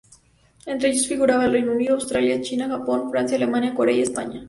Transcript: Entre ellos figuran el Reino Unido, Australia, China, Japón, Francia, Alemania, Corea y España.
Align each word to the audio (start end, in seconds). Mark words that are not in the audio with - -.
Entre 0.65 0.89
ellos 0.89 1.05
figuran 1.07 1.43
el 1.43 1.51
Reino 1.51 1.73
Unido, 1.73 1.93
Australia, 1.93 2.41
China, 2.41 2.67
Japón, 2.67 3.11
Francia, 3.11 3.37
Alemania, 3.37 3.75
Corea 3.75 3.97
y 3.97 4.01
España. 4.01 4.39